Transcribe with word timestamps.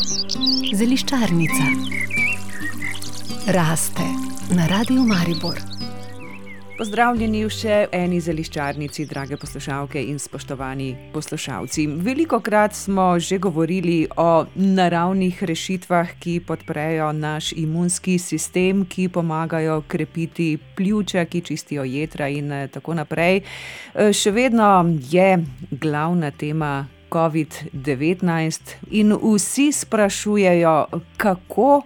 Zeliščarnica 0.00 1.64
raste 3.52 4.06
na 4.56 4.66
radiju 4.66 5.02
Maribor. 5.04 5.58
Pozdravljeni 6.78 7.42
v 7.44 7.50
še 7.52 7.74
eni 7.92 8.16
zeliščarnici, 8.24 9.04
drage 9.04 9.36
poslušalke 9.36 10.00
in 10.00 10.16
spoštovani 10.16 10.86
poslušalci. 11.12 11.84
Veliko 12.00 12.38
krat 12.40 12.72
smo 12.72 13.18
že 13.20 13.36
govorili 13.38 14.06
o 14.16 14.46
naravnih 14.54 15.42
rešitvah, 15.44 16.14
ki 16.16 16.38
podprejo 16.48 17.10
naš 17.12 17.52
imunski 17.52 18.16
sistem, 18.18 18.86
ki 18.88 19.10
pomagajo 19.12 19.82
krepiti 19.88 20.56
pljuča, 20.76 21.26
ki 21.28 21.42
čistijo 21.44 21.84
jedra 21.84 22.28
in 22.32 22.48
tako 22.72 22.96
naprej. 22.96 23.42
Še 23.92 24.32
vedno 24.32 24.70
je 25.12 25.44
glavna 25.70 26.30
tema 26.30 26.88
COVID-19 27.10 28.74
in 28.90 29.16
vsi 29.22 29.72
sprašujejo, 29.72 30.86
kako 31.16 31.82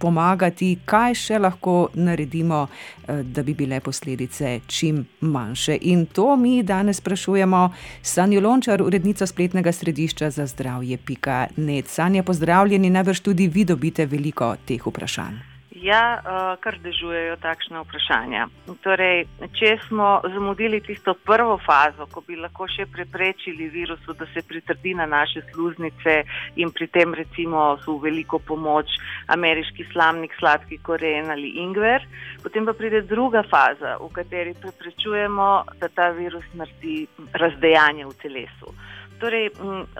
pomagati, 0.00 0.78
kaj 0.88 1.14
še 1.14 1.38
lahko 1.38 1.74
naredimo, 1.94 2.64
eh, 2.66 3.22
da 3.22 3.42
bi 3.42 3.54
bile 3.54 3.80
posledice 3.80 4.60
čim 4.66 5.04
manjše. 5.20 5.78
In 5.92 6.06
to 6.06 6.36
mi 6.36 6.62
danes 6.62 7.02
sprašujemo 7.02 7.68
Sanjo 8.02 8.40
Lončar, 8.40 8.82
urednica 8.82 9.26
spletnega 9.26 9.72
središča 9.72 10.30
za 10.30 10.46
zdravje.net. 10.46 11.88
Sanja, 11.88 12.22
pozdravljeni, 12.22 12.90
najbrž 12.90 13.20
tudi 13.20 13.48
vi 13.48 13.64
dobite 13.64 14.06
veliko 14.06 14.54
teh 14.66 14.86
vprašanj. 14.86 15.49
Ja, 15.80 16.20
uh, 16.20 16.60
kar 16.60 16.76
dežujejo 16.84 17.38
takšne 17.40 17.80
vprašanja. 17.80 18.46
Torej, 18.84 19.22
če 19.56 19.70
smo 19.86 20.18
zamudili 20.28 20.82
tisto 20.84 21.14
prvo 21.24 21.56
fazo, 21.64 22.04
ko 22.12 22.20
bi 22.26 22.36
lahko 22.36 22.66
še 22.68 22.84
preprečili 22.92 23.70
virusu, 23.72 24.12
da 24.18 24.28
se 24.34 24.44
pritrdi 24.44 24.92
na 24.98 25.06
naše 25.08 25.40
sluznice 25.48 26.18
in 26.60 26.72
pri 26.76 26.90
tem 26.92 27.16
recimo 27.16 27.78
so 27.84 27.96
v 27.96 28.10
veliko 28.10 28.42
pomoč 28.44 28.92
ameriški 29.32 29.88
slamnik, 29.94 30.36
sladki 30.36 30.82
koren 30.84 31.32
ali 31.32 31.54
ingver, 31.64 32.04
potem 32.44 32.68
pa 32.68 32.76
pride 32.76 33.00
druga 33.08 33.40
faza, 33.48 33.96
v 34.02 34.12
kateri 34.12 34.52
preprečujemo, 34.60 35.50
da 35.80 35.88
ta 35.88 36.10
virus 36.12 36.44
naredi 36.60 37.06
razdejanje 37.32 38.04
v 38.04 38.16
telesu. 38.20 38.76
Torej, 39.20 39.50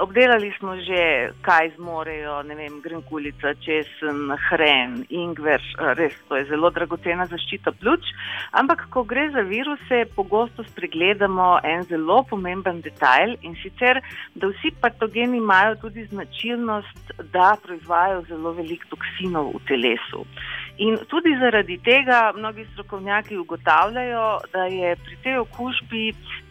obdelali 0.00 0.48
smo 0.58 0.76
že, 0.80 1.32
kaj 1.44 1.74
zmorejo, 1.76 2.40
ne 2.48 2.54
vem, 2.56 2.78
grenkulica, 2.80 3.52
česen, 3.60 4.32
hren, 4.48 5.02
ingver, 5.12 5.60
res 5.98 6.16
to 6.28 6.38
je 6.38 6.46
zelo 6.48 6.70
dragocena 6.72 7.26
zaščita 7.28 7.74
pljuč. 7.76 8.08
Ampak, 8.56 8.86
ko 8.88 9.04
gre 9.04 9.26
za 9.34 9.44
viruse, 9.44 10.06
pogosto 10.16 10.64
spregledamo 10.64 11.50
en 11.68 11.84
zelo 11.90 12.22
pomemben 12.30 12.80
detajl 12.80 13.36
in 13.44 13.58
sicer, 13.60 14.00
da 14.34 14.48
vsi 14.54 14.72
patogeni 14.80 15.36
imajo 15.36 15.76
tudi 15.84 16.06
značilnost, 16.08 17.12
da 17.34 17.52
proizvajajo 17.60 18.24
zelo 18.32 18.54
veliko 18.56 18.88
toksinov 18.94 19.52
v 19.58 19.62
telesu. 19.68 20.24
In 20.80 20.96
tudi 21.12 21.34
zaradi 21.36 21.76
tega 21.84 22.32
mnogi 22.36 22.64
strokovnjaki 22.72 23.36
ugotavljajo, 23.36 24.28
da 24.52 24.64
je 24.64 24.94
pri 24.96 25.16
tej 25.24 25.36
okužbi 25.42 26.04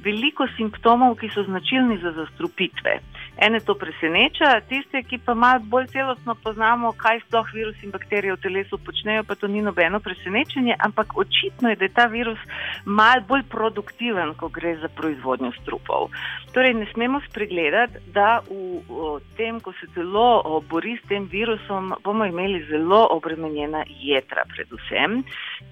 veliko 0.06 0.46
simptomov, 0.58 1.16
ki 1.18 1.32
so 1.34 1.44
značilni 1.48 1.98
za 2.04 2.12
zastrupitve. 2.14 3.00
Ene 3.42 3.60
to 3.64 3.76
preseneča, 3.80 4.60
tiste, 4.68 5.00
ki 5.08 5.18
pa 5.24 5.34
malo 5.34 5.64
bolj 5.72 5.86
celostno 5.94 6.36
poznamo, 6.44 6.92
kaj 7.00 7.22
sploh 7.24 7.48
virus 7.56 7.78
in 7.84 7.94
bakterije 7.94 8.36
v 8.36 8.42
telesu 8.44 8.80
počnejo, 8.84 9.24
pa 9.24 9.36
to 9.40 9.48
ni 9.48 9.62
nobeno 9.64 10.02
presenečenje, 10.04 10.76
ampak 10.76 11.16
očitno 11.16 11.72
je, 11.72 11.78
da 11.80 11.88
je 11.88 11.94
ta 11.96 12.06
virus 12.12 12.40
malo 12.86 13.24
bolj 13.30 13.46
produktiven, 13.48 14.34
ko 14.36 14.50
gre 14.52 14.76
za 14.84 14.92
proizvodnjo 14.92 15.54
strupov. 15.62 16.10
Torej, 16.52 16.74
ne 16.82 16.88
smemo 16.92 17.22
spregledati, 17.30 18.04
da 18.12 18.42
v, 18.50 18.82
v 18.90 19.16
tem, 19.40 19.64
ko 19.64 19.72
se 19.80 19.88
telo 19.96 20.60
bori 20.68 20.98
s 21.00 21.08
tem 21.08 21.30
virusom, 21.32 21.94
bomo 22.04 22.28
imeli 22.28 22.66
zelo 22.68 23.06
obremenjena 23.16 23.86
jedra, 23.88 24.44
predvsem. 24.52 25.24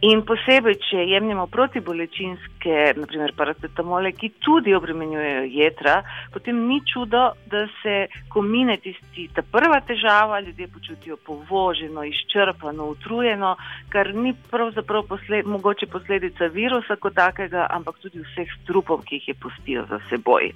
In 0.06 0.22
posebej, 0.28 0.76
če 0.92 1.04
jemljemo 1.10 1.48
protibolečinske, 1.50 2.74
naprimer 3.00 3.32
paracetamole, 3.38 4.12
ki 4.14 4.30
tudi 4.46 4.76
obremenjujejo 4.78 5.46
jedra, 5.50 5.96
potem 6.34 6.60
ni 6.68 6.78
čudo, 6.86 7.24
da 7.50 7.64
se, 7.80 7.96
ko 8.30 8.44
mine 8.46 8.76
tisti, 8.84 9.26
ta 9.34 9.42
prva 9.42 9.80
težava, 9.88 10.38
ljudje 10.46 10.68
počutijo 10.74 11.18
povoženo, 11.26 12.04
izčrpano, 12.06 12.92
utrujeno, 12.94 13.56
kar 13.90 14.12
ni 14.14 14.36
pravzaprav 14.52 15.08
posled, 15.10 15.48
mogoče 15.50 15.90
posledica 15.90 16.52
virusa 16.54 17.00
kot 17.02 17.18
takega, 17.18 17.66
ampak 17.74 17.98
tudi 18.04 18.22
vseh 18.22 18.54
strupov, 18.60 19.02
ki 19.08 19.18
jih 19.18 19.32
je 19.32 19.38
pustijo 19.42 19.88
za 19.90 20.02
seboj. 20.12 20.52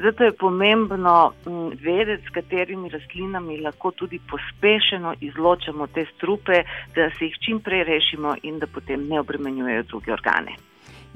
Zato 0.00 0.24
je 0.24 0.32
pomembno 0.32 1.34
m, 1.44 1.68
vedeti, 1.84 2.24
s 2.24 2.32
katerimi 2.32 2.88
rastlinami 2.94 3.60
lahko 3.60 3.92
tudi 3.92 4.22
pospešeno 4.30 5.18
izločamo 5.20 5.90
te 5.92 6.06
strupe, 6.14 6.62
da 6.96 7.10
se 7.18 7.28
jih 7.28 7.38
čim 7.44 7.60
prej 7.60 7.84
rešimo 7.84 8.38
in 8.42 8.58
da 8.58 8.66
potem 8.76 9.08
ne 9.08 9.20
obremenjujejo 9.20 9.88
druge 9.90 10.12
organe. 10.12 10.56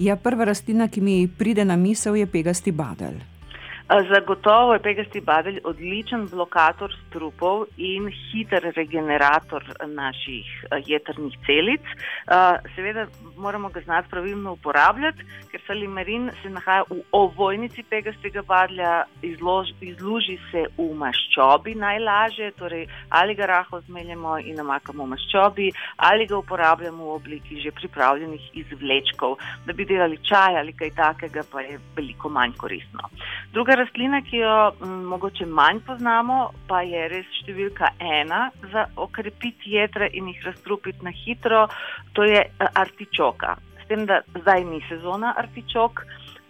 Ja, 0.00 0.16
prva 0.16 0.48
rastlina, 0.48 0.88
ki 0.88 1.04
mi 1.04 1.16
pride 1.28 1.64
na 1.68 1.76
misel, 1.76 2.16
je 2.16 2.26
pegasti 2.26 2.72
badelj. 2.72 3.20
Zagotovo 3.90 4.74
je 4.74 4.82
pegasti 4.82 5.20
badelj 5.20 5.56
odličen 5.66 6.28
blokator 6.30 6.92
strupov 7.08 7.64
in 7.76 8.06
hiter 8.06 8.62
regenerator 8.76 9.64
naših 9.86 10.46
jedrnih 10.86 11.34
celic. 11.46 11.82
Seveda 12.76 13.06
moramo 13.36 13.68
ga 13.68 13.80
znati 13.80 14.08
pravilno 14.10 14.52
uporabljati, 14.52 15.26
ker 15.50 15.60
salimarin 15.66 16.30
se 16.42 16.50
nahaja 16.50 16.84
v 16.90 17.00
ovojnici 17.12 17.82
pegastega 17.82 18.44
badlja, 18.46 18.92
izlož, 19.26 19.72
izluži 19.80 20.38
se 20.52 20.62
v 20.78 20.86
maščobi 20.94 21.74
najlažje, 21.74 22.52
torej 22.62 22.86
ali 23.08 23.34
ga 23.34 23.50
raho 23.50 23.80
zmeljemo 23.88 24.38
in 24.38 24.54
namakamo 24.62 25.04
v 25.04 25.16
maščobi, 25.16 25.72
ali 25.96 26.28
ga 26.30 26.38
uporabljamo 26.38 27.10
v 27.10 27.18
obliki 27.18 27.58
že 27.60 27.74
pripravljenih 27.74 28.50
izvlečkov, 28.62 29.36
da 29.66 29.72
bi 29.72 29.84
delali 29.84 30.22
čaj 30.22 30.62
ali 30.62 30.78
kaj 30.78 30.94
takega, 30.94 31.42
pa 31.52 31.66
je 31.66 31.80
veliko 31.96 32.30
manj 32.30 32.54
koristno. 32.54 33.10
Druga 33.50 33.79
rastlina, 33.80 34.20
ki 34.26 34.42
jo 34.42 34.54
m, 34.84 34.94
mogoče 35.10 35.46
manj 35.48 35.82
poznamo, 35.88 36.38
pa 36.68 36.82
je 36.86 37.08
res 37.12 37.28
številka 37.40 37.92
ena 37.98 38.46
za 38.72 38.86
okrepiti 39.00 39.76
jedra 39.76 40.08
in 40.12 40.30
jih 40.30 40.46
razstrupiti 40.46 41.04
na 41.06 41.12
hitro, 41.24 41.66
to 42.14 42.28
je 42.28 42.44
artičoka. 42.84 43.56
S 43.82 43.88
tem, 43.90 44.06
da 44.06 44.22
zdaj 44.38 44.66
ni 44.68 44.82
sezona 44.88 45.34
artičok. 45.44 46.04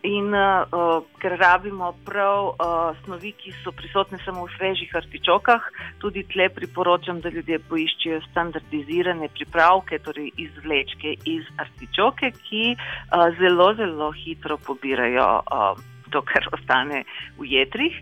In 0.08 0.32
uh, 0.32 1.02
ker 1.20 1.34
rabimo 1.36 1.90
prav 2.06 2.46
uh, 2.54 2.96
snovi, 3.04 3.34
ki 3.36 3.52
so 3.60 3.68
prisotne 3.76 4.16
samo 4.24 4.46
v 4.46 4.54
svežih 4.54 4.94
artičokah, 4.96 5.66
tudi 6.00 6.22
tle 6.24 6.46
priporočam, 6.56 7.20
da 7.20 7.28
ljudje 7.28 7.58
poiščejo 7.68 8.22
standardizirane 8.30 9.28
pripravke, 9.36 10.00
torej 10.00 10.32
izvlečke 10.40 11.18
iz 11.28 11.44
artičoke, 11.60 12.32
ki 12.48 12.64
uh, 12.72 13.28
zelo, 13.36 13.74
zelo 13.76 14.08
hitro 14.16 14.56
pobirajo. 14.64 15.28
Uh, 15.44 15.99
to, 16.10 16.22
kar 16.22 16.48
ostane 16.52 17.04
v 17.38 17.48
jedrih. 17.54 17.96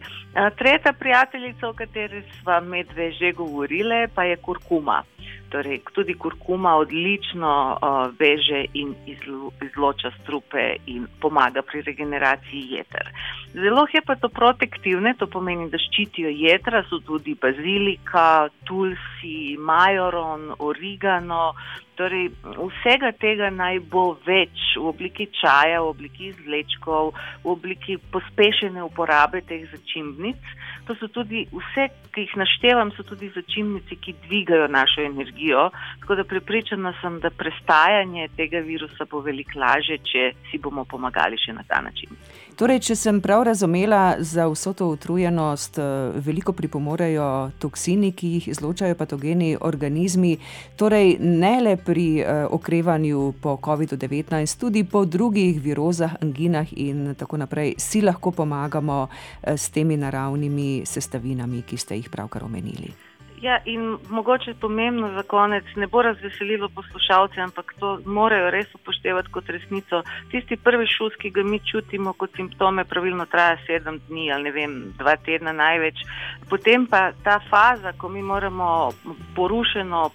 Tretja 0.59 0.93
prijateljica, 0.93 1.69
o 1.69 1.73
kateri 1.73 2.23
smo 2.41 2.61
medve 2.61 3.13
že 3.13 3.33
govorile, 3.33 4.09
pa 4.15 4.25
je 4.25 4.37
kurkuma. 4.37 5.03
Torej, 5.49 5.81
tudi 5.97 6.13
kurkuma 6.15 6.75
odlično 6.77 7.79
veže 8.21 8.67
in 8.77 8.93
izlo, 9.07 9.51
izloča 9.65 10.11
strupe 10.21 10.77
in 10.87 11.07
pomaga 11.21 11.63
pri 11.63 11.81
regeneraciji 11.87 12.77
jeter. 12.77 13.09
Zelo 13.55 13.87
hepatoprotektivne, 13.89 15.15
to 15.17 15.27
pomeni, 15.27 15.71
da 15.73 15.81
ščitijo 15.81 16.29
jedra, 16.29 16.83
so 16.91 17.01
tudi 17.01 17.33
bazilika, 17.41 18.49
tulsi, 18.69 19.57
majoron, 19.57 20.53
origano, 20.59 21.55
Torej, 21.99 22.29
vsega 22.45 23.11
tega 23.19 23.49
naj 23.51 23.81
bo 23.91 24.13
več 24.23 24.77
v 24.79 24.87
obliki 24.87 25.27
čaja, 25.35 25.81
v 25.83 25.91
obliki 25.91 26.29
izvlečkov, 26.31 27.11
v 27.43 27.51
obliki 27.51 27.99
pospešene 28.15 28.85
uporabe 28.87 29.43
teh 29.43 29.67
začimbnic. 29.73 30.39
To 30.87 30.95
so 30.97 31.09
tudi 31.13 31.43
vse, 31.53 31.89
ki 32.15 32.23
jih 32.25 32.37
naštevam, 32.41 32.89
so 32.97 33.03
tudi 33.05 33.29
začimbnici, 33.35 33.99
ki 34.01 34.15
dvigajo 34.25 34.71
našo 34.73 35.03
energijo. 35.05 35.69
Tako 36.01 36.15
da 36.15 36.25
prepričana 36.25 36.95
sem, 37.03 37.19
da 37.21 37.31
prestajanje 37.31 38.29
tega 38.37 38.63
virusa 38.65 39.05
bo 39.11 39.21
veliko 39.21 39.59
lažje, 39.61 39.99
če 39.99 40.31
si 40.49 40.63
bomo 40.63 40.87
pomagali 40.89 41.37
še 41.37 41.53
na 41.53 41.67
ta 41.69 41.83
način. 41.85 42.15
Torej, 42.59 42.81
če 42.89 42.97
sem 42.99 43.21
prav 43.23 43.45
razumela, 43.47 44.17
za 44.19 44.49
vso 44.51 44.73
to 44.75 44.89
utrujenost 44.95 45.77
eh, 45.79 45.85
veliko 46.27 46.55
pripomorejo 46.57 47.51
toksini, 47.63 48.15
ki 48.17 48.33
jih 48.39 48.49
izločajo 48.55 48.97
patogeni 48.99 49.53
organizmi. 49.61 50.39
Torej, 50.81 51.19
ne 51.21 51.53
le 51.63 51.77
pri 51.89 52.21
uh, 52.21 52.53
okrevanju 52.53 53.41
po 53.41 53.57
COVID-19, 53.57 54.29
tudi 54.61 54.85
po 54.85 55.09
drugih 55.09 55.57
virozah, 55.57 56.21
anginah 56.21 56.69
in 56.77 57.17
tako 57.17 57.41
naprej, 57.41 57.81
si 57.81 58.05
lahko 58.05 58.29
pomagamo 58.29 59.09
uh, 59.09 59.57
s 59.57 59.73
temi 59.73 59.97
naravnimi 59.97 60.85
sestavinami, 60.85 61.65
ki 61.65 61.77
ste 61.81 61.97
jih 61.97 62.13
pravkar 62.13 62.45
omenili. 62.45 63.08
Ja, 63.41 63.59
in 63.65 63.99
mogoče 64.09 64.55
pomembno 64.61 65.13
za 65.15 65.23
konec, 65.23 65.65
ne 65.77 65.87
bo 65.87 66.03
razveselilo 66.03 66.69
poslušalce, 66.69 67.41
ampak 67.41 67.75
to 67.79 67.99
morajo 68.05 68.51
res 68.51 68.75
upoštevati 68.75 69.31
kot 69.33 69.49
resnico. 69.55 70.03
Tisti 70.31 70.57
prvi 70.57 70.87
šus, 70.87 71.15
ki 71.23 71.31
ga 71.31 71.45
mi 71.47 71.61
čutimo 71.71 72.13
kot 72.13 72.35
simptome, 72.37 72.85
pravilno 72.85 73.27
traja 73.27 73.57
sedem 73.67 74.01
dni 74.09 74.33
ali 74.33 74.49
ne 74.49 74.53
vem, 74.53 74.75
dva 74.99 75.15
tedna 75.17 75.53
največ. 75.53 76.03
Potem 76.51 76.87
pa 76.91 77.13
ta 77.25 77.39
faza, 77.51 77.93
ko 77.93 78.09
mi 78.09 78.23
moramo 78.23 78.91
porušeno 79.37 80.11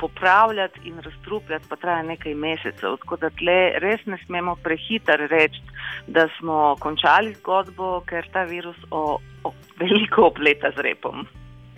popravljati 0.00 0.80
in 0.84 1.00
razstrupljati, 1.00 1.66
pa 1.68 1.76
traja 1.76 2.02
nekaj 2.02 2.34
mesecev. 2.34 3.00
Tako 3.00 3.16
da 3.16 3.30
tle 3.30 3.58
res 3.80 4.04
ne 4.06 4.20
smemo 4.26 4.56
prehiter 4.62 5.26
reči, 5.30 5.64
da 6.06 6.28
smo 6.38 6.76
končali 6.80 7.34
zgodbo, 7.40 8.00
ker 8.06 8.28
ta 8.32 8.44
virus 8.44 8.76
o, 8.90 9.20
o 9.44 9.52
veliko 9.80 10.28
opleta 10.28 10.70
z 10.76 10.90
repom. 10.90 11.28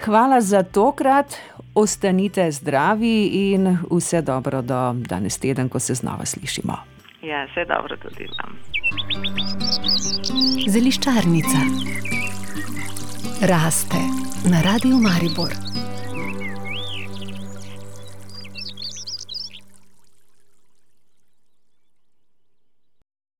Hvala 0.04 0.40
za 0.40 0.62
tokrat, 0.62 1.34
ostanite 1.74 2.50
zdravi 2.50 3.26
in 3.26 3.78
vse 3.90 4.22
dobro 4.22 4.62
do 4.62 4.92
danes 4.92 5.38
teden, 5.38 5.68
ko 5.68 5.78
se 5.78 5.94
znova 5.94 6.24
slišimo. 6.24 6.76
Ja, 7.22 7.44
vse 7.44 7.64
dobro 7.64 7.96
tudi 7.96 8.26
vam. 8.38 8.56
Zeliščarnica 10.68 11.60
raste 13.40 14.00
na 14.50 14.60
radiju 14.62 14.96
Maribor. 14.96 15.69